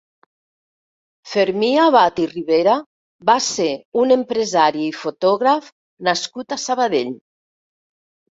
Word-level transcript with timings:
Fermí 1.31 1.67
Abad 1.81 2.21
i 2.21 2.25
Ribera 2.31 2.77
va 3.29 3.35
ser 3.49 3.67
un 4.03 4.13
empresari 4.15 4.83
i 4.87 4.95
fotògraf 5.03 5.67
nascut 6.09 6.57
a 6.57 6.61
Sabadell. 6.65 7.13